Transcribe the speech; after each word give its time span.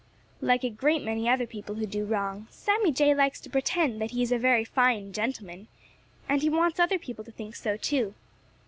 Like 0.41 0.63
a 0.63 0.69
great 0.71 1.03
many 1.03 1.29
other 1.29 1.45
people 1.45 1.75
who 1.75 1.85
do 1.85 2.05
wrong, 2.05 2.47
Sammy 2.49 2.91
Jay 2.91 3.13
likes 3.13 3.39
to 3.41 3.51
pretend 3.51 4.01
that 4.01 4.09
he 4.09 4.23
is 4.23 4.31
a 4.31 4.39
very 4.39 4.63
fine 4.65 5.13
gentleman, 5.13 5.67
and 6.27 6.41
he 6.41 6.49
wants 6.49 6.79
other 6.79 6.97
people 6.97 7.23
to 7.23 7.31
think 7.31 7.55
so 7.55 7.77
too. 7.77 8.15